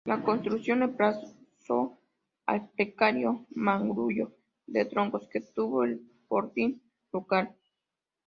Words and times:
La 0.03 0.23
construcción 0.23 0.79
reemplazó 0.79 1.99
al 2.47 2.69
precario 2.69 3.45
mangrullo 3.53 4.31
de 4.65 4.85
troncos 4.85 5.27
que 5.29 5.41
tuvo 5.41 5.83
el 5.83 6.01
fortín 6.27 6.81
local. 7.11 7.55